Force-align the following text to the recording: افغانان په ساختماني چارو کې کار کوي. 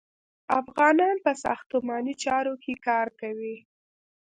افغانان 0.59 1.15
په 1.25 1.31
ساختماني 1.43 2.13
چارو 2.23 2.53
کې 2.63 2.73
کار 2.87 3.07
کوي. 3.21 3.55